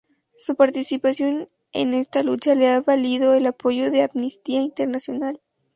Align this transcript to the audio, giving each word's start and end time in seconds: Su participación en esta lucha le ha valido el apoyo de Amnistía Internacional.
Su 0.35 0.55
participación 0.55 1.47
en 1.73 1.93
esta 1.93 2.23
lucha 2.23 2.55
le 2.55 2.69
ha 2.69 2.81
valido 2.81 3.35
el 3.35 3.45
apoyo 3.45 3.91
de 3.91 4.01
Amnistía 4.01 4.59
Internacional. 4.63 5.39